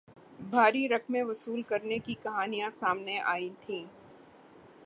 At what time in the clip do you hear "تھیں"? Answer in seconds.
3.59-3.85